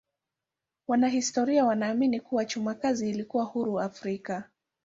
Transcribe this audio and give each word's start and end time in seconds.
Wanahistoria 0.87 1.65
wanaamini 1.65 2.19
kuwa 2.19 2.45
chuma 2.45 2.73
kazi 2.73 3.09
ilikuwa 3.09 3.43
huru 3.43 3.79
Afrika. 3.79 4.43